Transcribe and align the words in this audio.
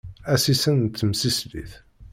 Asissen 0.33 0.75
n 0.85 0.87
temsislit. 0.99 1.73